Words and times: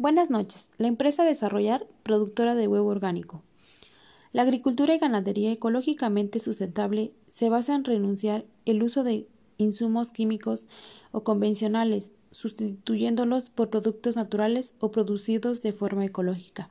Buenas 0.00 0.30
noches. 0.30 0.70
La 0.78 0.86
empresa 0.86 1.24
Desarrollar, 1.24 1.84
productora 2.04 2.54
de 2.54 2.68
huevo 2.68 2.88
orgánico. 2.88 3.42
La 4.32 4.42
agricultura 4.42 4.94
y 4.94 4.98
ganadería 4.98 5.50
ecológicamente 5.50 6.38
sustentable 6.38 7.10
se 7.32 7.48
basa 7.48 7.74
en 7.74 7.82
renunciar 7.82 8.44
el 8.64 8.84
uso 8.84 9.02
de 9.02 9.26
insumos 9.56 10.12
químicos 10.12 10.68
o 11.10 11.24
convencionales, 11.24 12.12
sustituyéndolos 12.30 13.50
por 13.50 13.70
productos 13.70 14.14
naturales 14.14 14.72
o 14.78 14.92
producidos 14.92 15.62
de 15.62 15.72
forma 15.72 16.04
ecológica. 16.04 16.70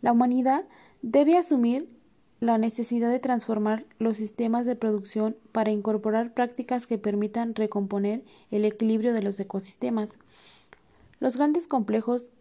La 0.00 0.10
humanidad 0.10 0.64
debe 1.00 1.38
asumir 1.38 1.88
la 2.40 2.58
necesidad 2.58 3.08
de 3.08 3.20
transformar 3.20 3.84
los 4.00 4.16
sistemas 4.16 4.66
de 4.66 4.74
producción 4.74 5.36
para 5.52 5.70
incorporar 5.70 6.34
prácticas 6.34 6.88
que 6.88 6.98
permitan 6.98 7.54
recomponer 7.54 8.24
el 8.50 8.64
equilibrio 8.64 9.12
de 9.12 9.22
los 9.22 9.38
ecosistemas. 9.38 10.18
Los 11.22 11.36
grandes 11.36 11.68
complejos 11.68 12.32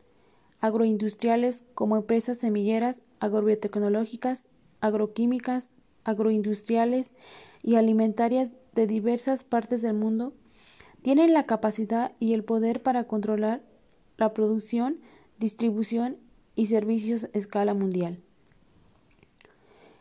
agroindustriales 0.59 1.63
como 1.75 1.97
empresas 1.97 2.39
semilleras, 2.39 3.03
agrobiotecnológicas, 3.19 4.47
agroquímicas, 4.79 5.71
agroindustriales 6.03 7.11
y 7.61 7.75
alimentarias 7.75 8.49
de 8.73 8.87
diversas 8.87 9.43
partes 9.43 9.83
del 9.83 9.93
mundo 9.93 10.33
tienen 11.03 11.31
la 11.31 11.45
capacidad 11.45 12.13
y 12.19 12.33
el 12.33 12.43
poder 12.43 12.81
para 12.81 13.03
controlar 13.03 13.61
la 14.17 14.33
producción, 14.33 14.97
distribución 15.37 16.17
y 16.55 16.65
servicios 16.65 17.25
a 17.25 17.37
escala 17.37 17.75
mundial. 17.75 18.17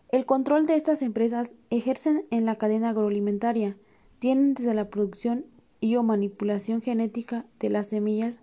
El 0.09 0.24
control 0.24 0.65
de 0.65 0.76
estas 0.76 1.02
empresas 1.02 1.52
ejercen 1.68 2.24
en 2.30 2.46
la 2.46 2.56
cadena 2.56 2.88
agroalimentaria, 2.88 3.76
tienen 4.20 4.54
desde 4.54 4.73
la 4.73 4.88
producción 4.88 5.45
y 5.80 5.96
o 5.96 6.02
manipulación 6.02 6.80
genética 6.80 7.45
de 7.59 7.68
las 7.68 7.88
semillas 7.88 8.40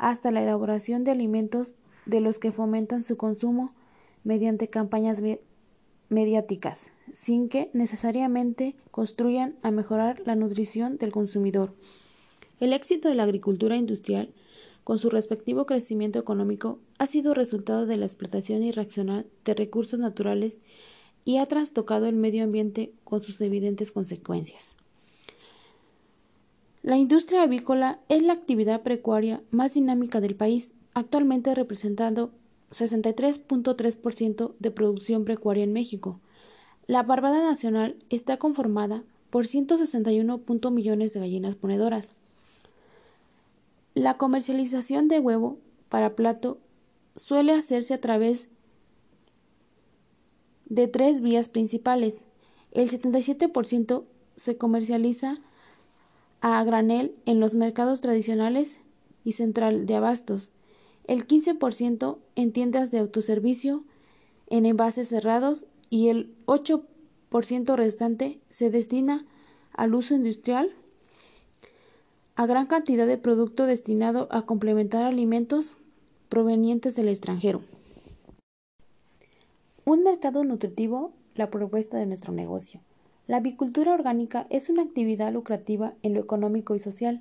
hasta 0.00 0.30
la 0.30 0.42
elaboración 0.42 1.04
de 1.04 1.10
alimentos 1.10 1.74
de 2.06 2.20
los 2.20 2.38
que 2.38 2.52
fomentan 2.52 3.04
su 3.04 3.18
consumo 3.18 3.74
mediante 4.24 4.68
campañas 4.68 5.22
mediáticas, 6.08 6.90
sin 7.12 7.48
que 7.48 7.70
necesariamente 7.74 8.74
construyan 8.90 9.56
a 9.62 9.70
mejorar 9.70 10.22
la 10.24 10.36
nutrición 10.36 10.96
del 10.96 11.12
consumidor. 11.12 11.74
El 12.60 12.72
éxito 12.72 13.08
de 13.08 13.14
la 13.14 13.24
agricultura 13.24 13.76
industrial, 13.76 14.32
con 14.84 14.98
su 14.98 15.10
respectivo 15.10 15.66
crecimiento 15.66 16.18
económico, 16.18 16.78
ha 16.98 17.06
sido 17.06 17.34
resultado 17.34 17.84
de 17.84 17.98
la 17.98 18.06
explotación 18.06 18.62
irracional 18.62 19.26
de 19.44 19.54
recursos 19.54 20.00
naturales 20.00 20.60
y 21.26 21.36
ha 21.36 21.46
trastocado 21.46 22.06
el 22.06 22.16
medio 22.16 22.42
ambiente 22.42 22.94
con 23.04 23.22
sus 23.22 23.38
evidentes 23.42 23.92
consecuencias. 23.92 24.76
La 26.82 26.96
industria 26.96 27.42
avícola 27.42 28.00
es 28.08 28.22
la 28.22 28.32
actividad 28.32 28.82
precuaria 28.82 29.42
más 29.50 29.74
dinámica 29.74 30.22
del 30.22 30.34
país, 30.34 30.72
actualmente 30.94 31.54
representando 31.54 32.32
63.3% 32.70 34.54
de 34.58 34.70
producción 34.70 35.26
precuaria 35.26 35.64
en 35.64 35.74
México. 35.74 36.20
La 36.86 37.02
barbada 37.02 37.42
nacional 37.42 37.96
está 38.08 38.38
conformada 38.38 39.02
por 39.28 39.46
161 39.46 40.40
millones 40.70 41.12
de 41.12 41.20
gallinas 41.20 41.54
ponedoras. 41.54 42.16
La 43.94 44.16
comercialización 44.16 45.06
de 45.06 45.20
huevo 45.20 45.58
para 45.90 46.16
plato 46.16 46.58
suele 47.14 47.52
hacerse 47.52 47.92
a 47.92 48.00
través 48.00 48.48
de 50.64 50.88
tres 50.88 51.20
vías 51.20 51.50
principales. 51.50 52.22
El 52.70 52.88
77% 52.88 54.04
se 54.36 54.56
comercializa 54.56 55.40
a 56.40 56.62
granel 56.64 57.14
en 57.26 57.40
los 57.40 57.54
mercados 57.54 58.00
tradicionales 58.00 58.78
y 59.24 59.32
central 59.32 59.86
de 59.86 59.94
abastos, 59.94 60.52
el 61.06 61.26
15% 61.26 62.18
en 62.36 62.52
tiendas 62.52 62.90
de 62.90 62.98
autoservicio, 62.98 63.84
en 64.48 64.66
envases 64.66 65.08
cerrados 65.08 65.66
y 65.90 66.08
el 66.08 66.34
8% 66.46 67.76
restante 67.76 68.40
se 68.50 68.70
destina 68.70 69.24
al 69.72 69.94
uso 69.94 70.14
industrial 70.14 70.72
a 72.36 72.46
gran 72.46 72.66
cantidad 72.66 73.06
de 73.06 73.18
producto 73.18 73.66
destinado 73.66 74.28
a 74.30 74.46
complementar 74.46 75.04
alimentos 75.04 75.76
provenientes 76.28 76.96
del 76.96 77.08
extranjero. 77.08 77.62
Un 79.84 80.04
mercado 80.04 80.44
nutritivo, 80.44 81.12
la 81.34 81.50
propuesta 81.50 81.98
de 81.98 82.06
nuestro 82.06 82.32
negocio. 82.32 82.80
La 83.26 83.38
avicultura 83.38 83.94
orgánica 83.94 84.46
es 84.50 84.70
una 84.70 84.82
actividad 84.82 85.32
lucrativa 85.32 85.94
en 86.02 86.14
lo 86.14 86.20
económico 86.20 86.74
y 86.74 86.78
social. 86.78 87.20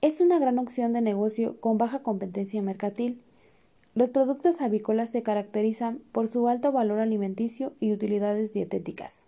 Es 0.00 0.20
una 0.20 0.38
gran 0.38 0.58
opción 0.58 0.92
de 0.92 1.00
negocio 1.00 1.60
con 1.60 1.78
baja 1.78 2.02
competencia 2.02 2.60
mercantil. 2.60 3.20
Los 3.94 4.10
productos 4.10 4.60
avícolas 4.60 5.10
se 5.10 5.22
caracterizan 5.22 6.00
por 6.12 6.28
su 6.28 6.48
alto 6.48 6.72
valor 6.72 6.98
alimenticio 6.98 7.72
y 7.80 7.92
utilidades 7.92 8.52
dietéticas. 8.52 9.24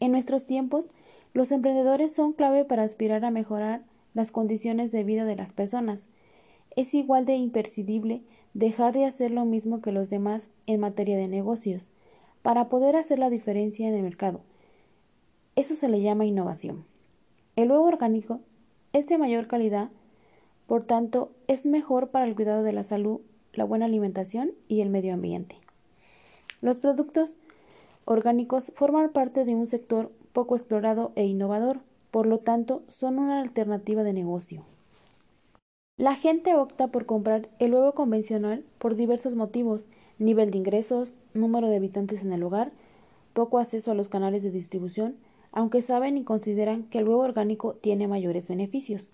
En 0.00 0.12
nuestros 0.12 0.46
tiempos, 0.46 0.86
los 1.32 1.50
emprendedores 1.50 2.12
son 2.12 2.32
clave 2.32 2.64
para 2.64 2.84
aspirar 2.84 3.24
a 3.24 3.30
mejorar 3.30 3.82
las 4.14 4.30
condiciones 4.30 4.92
de 4.92 5.02
vida 5.02 5.24
de 5.24 5.36
las 5.36 5.52
personas. 5.52 6.08
Es 6.76 6.94
igual 6.94 7.26
de 7.26 7.34
imprescindible 7.34 8.22
dejar 8.54 8.94
de 8.94 9.04
hacer 9.04 9.32
lo 9.32 9.44
mismo 9.44 9.82
que 9.82 9.92
los 9.92 10.08
demás 10.08 10.48
en 10.66 10.80
materia 10.80 11.16
de 11.16 11.26
negocios, 11.26 11.90
para 12.42 12.68
poder 12.68 12.94
hacer 12.94 13.18
la 13.18 13.30
diferencia 13.30 13.88
en 13.88 13.94
el 13.94 14.02
mercado. 14.02 14.40
Eso 15.56 15.74
se 15.74 15.88
le 15.88 16.00
llama 16.00 16.24
innovación. 16.24 16.84
El 17.56 17.70
huevo 17.70 17.84
orgánico 17.84 18.40
es 18.92 19.06
de 19.06 19.18
mayor 19.18 19.46
calidad, 19.46 19.90
por 20.66 20.84
tanto, 20.84 21.30
es 21.46 21.66
mejor 21.66 22.08
para 22.08 22.26
el 22.26 22.34
cuidado 22.34 22.62
de 22.62 22.72
la 22.72 22.82
salud, 22.82 23.20
la 23.52 23.64
buena 23.64 23.84
alimentación 23.84 24.52
y 24.66 24.80
el 24.80 24.88
medio 24.88 25.14
ambiente. 25.14 25.56
Los 26.60 26.78
productos 26.78 27.36
orgánicos 28.06 28.72
forman 28.74 29.10
parte 29.10 29.44
de 29.44 29.54
un 29.54 29.66
sector 29.66 30.10
poco 30.32 30.56
explorado 30.56 31.12
e 31.16 31.24
innovador, 31.24 31.80
por 32.10 32.26
lo 32.26 32.38
tanto, 32.38 32.82
son 32.88 33.18
una 33.18 33.40
alternativa 33.40 34.02
de 34.02 34.12
negocio. 34.12 34.64
La 35.96 36.16
gente 36.16 36.54
opta 36.56 36.88
por 36.88 37.06
comprar 37.06 37.48
el 37.58 37.74
huevo 37.74 37.92
convencional 37.92 38.64
por 38.78 38.96
diversos 38.96 39.34
motivos, 39.34 39.86
nivel 40.18 40.50
de 40.50 40.58
ingresos, 40.58 41.12
número 41.34 41.68
de 41.68 41.76
habitantes 41.76 42.22
en 42.22 42.32
el 42.32 42.42
hogar, 42.42 42.72
poco 43.32 43.58
acceso 43.58 43.92
a 43.92 43.94
los 43.94 44.08
canales 44.08 44.42
de 44.42 44.50
distribución, 44.50 45.16
aunque 45.54 45.80
saben 45.80 46.18
y 46.18 46.24
consideran 46.24 46.84
que 46.84 46.98
el 46.98 47.08
huevo 47.08 47.22
orgánico 47.22 47.74
tiene 47.74 48.08
mayores 48.08 48.48
beneficios. 48.48 49.10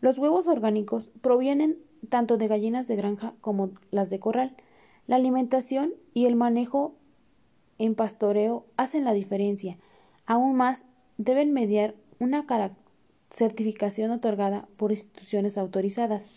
Los 0.00 0.18
huevos 0.18 0.48
orgánicos 0.48 1.12
provienen 1.20 1.76
tanto 2.08 2.38
de 2.38 2.48
gallinas 2.48 2.88
de 2.88 2.96
granja 2.96 3.34
como 3.42 3.70
las 3.90 4.08
de 4.08 4.18
corral. 4.18 4.56
La 5.06 5.16
alimentación 5.16 5.92
y 6.14 6.24
el 6.24 6.34
manejo 6.34 6.94
en 7.78 7.94
pastoreo 7.94 8.64
hacen 8.76 9.04
la 9.04 9.12
diferencia. 9.12 9.76
Aún 10.24 10.56
más, 10.56 10.84
deben 11.18 11.52
mediar 11.52 11.94
una 12.18 12.46
certificación 13.30 14.10
otorgada 14.10 14.66
por 14.78 14.92
instituciones 14.92 15.58
autorizadas. 15.58 16.30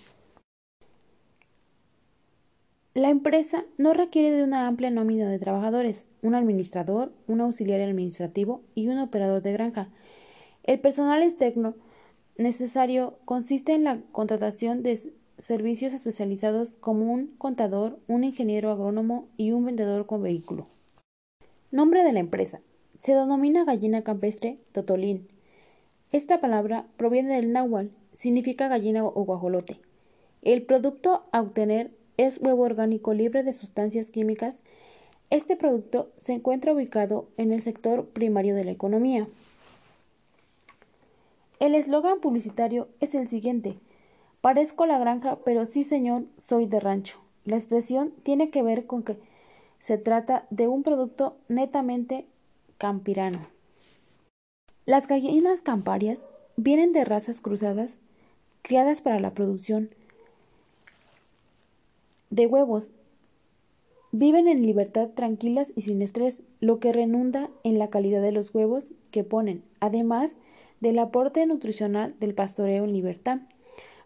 La 2.93 3.09
empresa 3.09 3.65
no 3.77 3.93
requiere 3.93 4.31
de 4.31 4.43
una 4.43 4.67
amplia 4.67 4.91
nómina 4.91 5.29
de 5.29 5.39
trabajadores, 5.39 6.07
un 6.21 6.35
administrador, 6.35 7.11
un 7.27 7.41
auxiliar 7.41 7.81
administrativo 7.81 8.61
y 8.75 8.87
un 8.87 8.99
operador 8.99 9.41
de 9.41 9.53
granja. 9.53 9.89
El 10.63 10.79
personal 10.79 11.23
externo 11.23 11.75
necesario 12.37 13.17
consiste 13.25 13.73
en 13.73 13.83
la 13.83 13.99
contratación 14.11 14.83
de 14.83 14.99
servicios 15.39 15.93
especializados 15.93 16.77
como 16.77 17.11
un 17.11 17.27
contador, 17.37 17.99
un 18.07 18.23
ingeniero 18.23 18.71
agrónomo 18.71 19.27
y 19.37 19.51
un 19.51 19.65
vendedor 19.65 20.05
con 20.05 20.21
vehículo. 20.21 20.67
Nombre 21.71 22.03
de 22.03 22.13
la 22.13 22.19
empresa. 22.19 22.61
Se 22.99 23.13
denomina 23.13 23.65
gallina 23.65 24.03
campestre 24.03 24.59
Totolín 24.71 25.27
esta 26.13 26.39
palabra 26.39 26.85
proviene 26.95 27.35
del 27.35 27.51
náhuatl, 27.51 27.89
significa 28.13 28.67
gallina 28.67 29.03
o 29.03 29.25
guajolote. 29.25 29.79
El 30.43 30.61
producto 30.61 31.23
a 31.31 31.41
obtener 31.41 31.89
es 32.17 32.39
huevo 32.39 32.63
orgánico 32.63 33.13
libre 33.13 33.43
de 33.43 33.53
sustancias 33.53 34.11
químicas. 34.11 34.63
Este 35.29 35.55
producto 35.55 36.11
se 36.15 36.33
encuentra 36.33 36.73
ubicado 36.73 37.27
en 37.37 37.51
el 37.51 37.61
sector 37.61 38.05
primario 38.05 38.55
de 38.55 38.65
la 38.65 38.71
economía. 38.71 39.27
El 41.59 41.75
eslogan 41.75 42.19
publicitario 42.19 42.87
es 42.99 43.15
el 43.15 43.27
siguiente. 43.27 43.77
Parezco 44.41 44.85
la 44.85 44.99
granja, 44.99 45.37
pero 45.45 45.65
sí 45.65 45.83
señor, 45.83 46.25
soy 46.37 46.65
de 46.65 46.79
rancho. 46.79 47.19
La 47.45 47.55
expresión 47.55 48.11
tiene 48.23 48.49
que 48.49 48.61
ver 48.61 48.85
con 48.85 49.03
que 49.03 49.17
se 49.79 49.97
trata 49.97 50.45
de 50.49 50.67
un 50.67 50.83
producto 50.83 51.37
netamente 51.47 52.25
campirano. 52.77 53.47
Las 54.85 55.07
gallinas 55.07 55.61
camparias 55.61 56.27
vienen 56.57 56.91
de 56.91 57.05
razas 57.05 57.41
cruzadas 57.41 57.97
criadas 58.61 59.01
para 59.01 59.19
la 59.19 59.33
producción 59.33 59.89
de 62.33 62.47
huevos. 62.47 62.89
Viven 64.11 64.47
en 64.47 64.63
libertad 64.63 65.09
tranquilas 65.13 65.71
y 65.75 65.81
sin 65.81 66.01
estrés, 66.01 66.43
lo 66.59 66.79
que 66.79 66.91
renunda 66.91 67.51
en 67.63 67.77
la 67.77 67.89
calidad 67.89 68.23
de 68.23 68.31
los 68.31 68.53
huevos 68.53 68.91
que 69.11 69.23
ponen, 69.23 69.63
además 69.79 70.39
del 70.79 70.97
aporte 70.97 71.45
nutricional 71.45 72.15
del 72.19 72.33
pastoreo 72.33 72.85
en 72.85 72.93
libertad. 72.93 73.41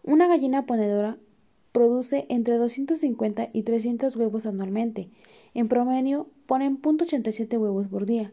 Una 0.02 0.28
gallina 0.28 0.66
ponedora 0.66 1.16
produce 1.72 2.26
entre 2.28 2.58
250 2.58 3.48
y 3.52 3.62
300 3.62 4.14
huevos 4.16 4.44
anualmente. 4.44 5.08
En 5.54 5.68
promedio, 5.68 6.28
ponen 6.46 6.82
0.87 6.82 7.58
huevos 7.58 7.88
por 7.88 8.04
día. 8.04 8.30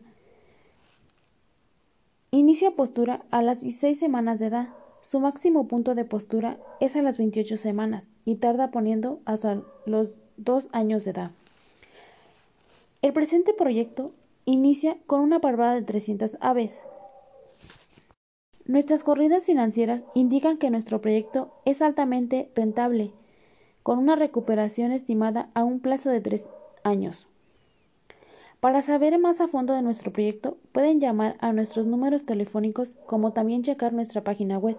Inicia 2.31 2.71
postura 2.71 3.23
a 3.31 3.41
las 3.41 3.61
16 3.61 3.97
semanas 3.97 4.39
de 4.39 4.47
edad. 4.47 4.69
Su 5.07 5.19
máximo 5.19 5.67
punto 5.67 5.93
de 5.93 6.03
postura 6.03 6.57
es 6.79 6.95
a 6.95 7.01
las 7.03 7.19
28 7.19 7.57
semanas 7.57 8.07
y 8.25 8.37
tarda 8.37 8.71
poniendo 8.71 9.19
hasta 9.25 9.61
los 9.85 10.09
2 10.37 10.69
años 10.71 11.05
de 11.05 11.11
edad. 11.11 11.31
El 13.03 13.13
presente 13.13 13.53
proyecto 13.53 14.13
inicia 14.45 14.97
con 15.05 15.19
una 15.19 15.39
parvada 15.41 15.75
de 15.75 15.83
300 15.83 16.37
aves. 16.39 16.81
Nuestras 18.65 19.03
corridas 19.03 19.45
financieras 19.45 20.03
indican 20.15 20.57
que 20.57 20.71
nuestro 20.71 21.01
proyecto 21.01 21.53
es 21.65 21.83
altamente 21.83 22.49
rentable, 22.55 23.11
con 23.83 23.99
una 23.99 24.15
recuperación 24.15 24.91
estimada 24.91 25.51
a 25.53 25.63
un 25.63 25.81
plazo 25.81 26.09
de 26.09 26.21
3 26.21 26.47
años. 26.83 27.27
Para 28.65 28.81
saber 28.81 29.19
más 29.19 29.41
a 29.41 29.47
fondo 29.47 29.75
de 29.75 29.83
nuestro 29.83 30.11
proyecto, 30.11 30.57
pueden 30.71 30.99
llamar 30.99 31.37
a 31.39 31.53
nuestros 31.53 31.85
números 31.85 32.25
telefónicos 32.25 32.95
como 33.05 33.31
también 33.31 33.61
checar 33.61 33.93
nuestra 33.93 34.23
página 34.23 34.57
web. 34.57 34.75